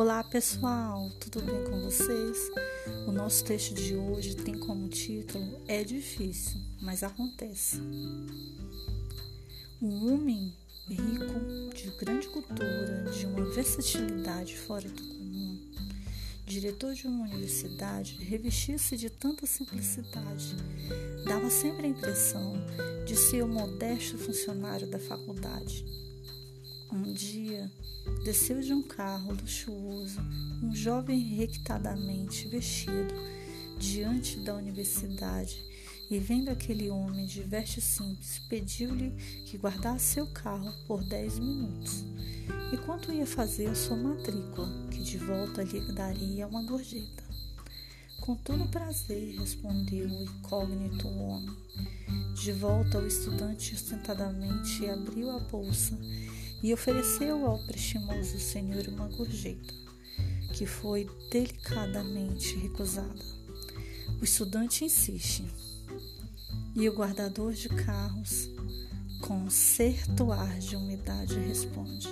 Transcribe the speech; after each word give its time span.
Olá 0.00 0.22
pessoal, 0.22 1.10
tudo 1.18 1.42
bem 1.42 1.64
com 1.64 1.80
vocês? 1.80 2.38
O 3.08 3.10
nosso 3.10 3.44
texto 3.44 3.74
de 3.74 3.96
hoje 3.96 4.36
tem 4.36 4.56
como 4.56 4.88
título 4.88 5.60
É 5.66 5.82
difícil, 5.82 6.60
mas 6.80 7.02
acontece. 7.02 7.80
Um 9.82 10.06
homem 10.06 10.54
rico, 10.88 11.74
de 11.74 11.90
grande 11.98 12.28
cultura, 12.28 13.10
de 13.10 13.26
uma 13.26 13.44
versatilidade 13.46 14.56
fora 14.56 14.88
do 14.88 15.02
comum, 15.02 15.58
diretor 16.46 16.94
de 16.94 17.08
uma 17.08 17.24
universidade, 17.24 18.18
revestia-se 18.22 18.96
de 18.96 19.10
tanta 19.10 19.46
simplicidade, 19.46 20.54
dava 21.24 21.50
sempre 21.50 21.86
a 21.86 21.90
impressão 21.90 22.54
de 23.04 23.16
ser 23.16 23.42
o 23.42 23.48
modesto 23.48 24.16
funcionário 24.16 24.88
da 24.88 25.00
faculdade. 25.00 26.07
Dia, 27.18 27.68
desceu 28.24 28.60
de 28.60 28.72
um 28.72 28.80
carro 28.80 29.32
luxuoso 29.32 30.20
um 30.62 30.72
jovem 30.72 31.18
requintadamente 31.18 32.46
vestido 32.46 33.12
diante 33.76 34.38
da 34.38 34.54
universidade 34.54 35.60
e, 36.08 36.16
vendo 36.20 36.48
aquele 36.48 36.88
homem 36.88 37.26
de 37.26 37.42
veste 37.42 37.80
simples, 37.80 38.38
pediu-lhe 38.48 39.10
que 39.46 39.58
guardasse 39.58 40.14
seu 40.14 40.28
carro 40.28 40.72
por 40.86 41.02
dez 41.02 41.40
minutos, 41.40 42.04
enquanto 42.72 43.10
ia 43.10 43.26
fazer 43.26 43.66
a 43.66 43.74
sua 43.74 43.96
matrícula, 43.96 44.68
que 44.88 45.02
de 45.02 45.18
volta 45.18 45.64
lhe 45.64 45.92
daria 45.92 46.46
uma 46.46 46.62
gorjeta. 46.62 47.24
Com 48.20 48.36
todo 48.36 48.70
prazer, 48.70 49.40
respondeu 49.40 50.06
o 50.06 50.22
incógnito 50.22 51.08
homem. 51.08 51.56
De 52.34 52.52
volta, 52.52 53.00
o 53.00 53.06
estudante 53.08 53.74
ostentadamente 53.74 54.88
abriu 54.88 55.30
a 55.30 55.40
bolsa 55.40 55.98
e 56.62 56.72
ofereceu 56.72 57.46
ao 57.46 57.58
prestimoso 57.66 58.38
senhor 58.38 58.86
uma 58.88 59.08
gorjeta, 59.08 59.74
que 60.52 60.66
foi 60.66 61.08
delicadamente 61.30 62.56
recusada. 62.56 63.24
O 64.20 64.24
estudante 64.24 64.84
insiste, 64.84 65.44
e 66.74 66.88
o 66.88 66.92
guardador 66.92 67.52
de 67.52 67.68
carros, 67.68 68.48
com 69.20 69.48
certo 69.50 70.32
ar 70.32 70.58
de 70.58 70.76
umidade, 70.76 71.38
responde: 71.40 72.08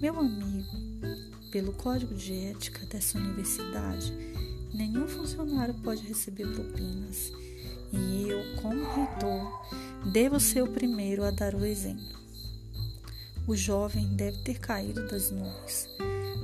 Meu 0.00 0.18
amigo, 0.18 0.68
pelo 1.50 1.72
código 1.72 2.14
de 2.14 2.34
ética 2.46 2.84
dessa 2.86 3.18
universidade, 3.18 4.12
nenhum 4.72 5.06
funcionário 5.06 5.74
pode 5.74 6.02
receber 6.06 6.46
propinas, 6.52 7.32
e 7.92 8.28
eu, 8.28 8.60
como 8.60 8.84
reitor, 8.92 10.10
devo 10.12 10.40
ser 10.40 10.62
o 10.62 10.68
primeiro 10.68 11.24
a 11.24 11.30
dar 11.30 11.54
o 11.54 11.64
exemplo. 11.64 12.23
O 13.46 13.54
jovem 13.54 14.06
deve 14.16 14.38
ter 14.38 14.58
caído 14.58 15.06
das 15.06 15.30
nuvens. 15.30 15.86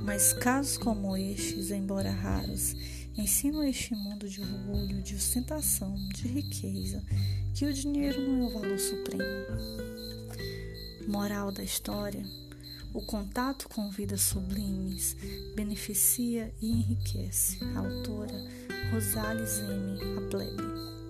Mas 0.03 0.33
casos 0.33 0.77
como 0.77 1.17
estes, 1.17 1.71
embora 1.71 2.11
raros, 2.11 2.75
ensinam 3.17 3.63
este 3.63 3.95
mundo 3.95 4.29
de 4.29 4.39
orgulho, 4.41 5.01
de 5.01 5.15
ostentação, 5.15 5.95
de 6.13 6.27
riqueza, 6.27 7.03
que 7.55 7.65
o 7.65 7.73
dinheiro 7.73 8.21
não 8.21 8.45
é 8.45 8.49
o 8.49 8.53
valor 8.53 8.77
supremo. 8.77 9.23
Moral 11.07 11.51
da 11.51 11.63
história: 11.63 12.23
o 12.93 13.01
contato 13.01 13.67
com 13.67 13.89
vidas 13.89 14.21
sublimes 14.21 15.15
beneficia 15.55 16.53
e 16.61 16.71
enriquece. 16.71 17.57
A 17.75 17.79
autora 17.79 18.35
Rosales 18.91 19.59
M. 19.59 20.17
A 20.17 20.29
Plebe. 20.29 21.00